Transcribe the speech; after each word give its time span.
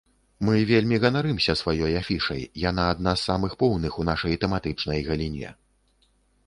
Мы 0.47 0.55
вельмі 0.69 0.95
ганарымся 1.03 1.55
сваёй 1.61 1.93
афішай, 2.01 2.41
яна 2.69 2.83
адна 2.95 3.11
з 3.15 3.21
самых 3.31 3.51
поўных 3.61 3.91
у 4.05 4.09
нашай 4.13 4.33
тэматычнай 4.47 4.99
галіне. 5.13 5.49